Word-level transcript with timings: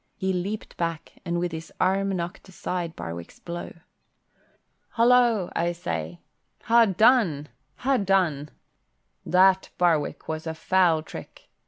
He 0.17 0.33
leaped 0.33 0.77
back 0.77 1.19
and 1.23 1.37
with 1.37 1.51
his 1.51 1.71
arm 1.79 2.09
knocked 2.09 2.49
aside 2.49 2.95
Barwick's 2.95 3.37
blow. 3.37 3.71
"Holla, 4.89 5.51
I 5.55 5.73
say! 5.73 6.21
Ha' 6.63 6.85
done, 6.87 7.49
ha' 7.77 7.97
done! 8.03 8.49
That, 9.27 9.69
Barwick, 9.77 10.27
was 10.27 10.47
a 10.47 10.55
foul 10.55 11.03
trick. 11.03 11.49